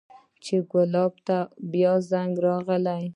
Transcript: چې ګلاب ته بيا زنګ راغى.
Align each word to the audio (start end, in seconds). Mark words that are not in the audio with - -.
چې 0.43 0.55
ګلاب 0.71 1.13
ته 1.27 1.37
بيا 1.71 1.93
زنګ 2.09 2.33
راغى. 2.45 3.01